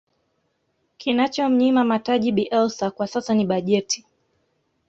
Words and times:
kinachomnyima 0.97 1.83
mataji 1.83 2.31
bielsa 2.31 2.91
kwa 2.91 3.07
sasa 3.07 3.33
ni 3.33 3.45
bajeti 3.45 4.05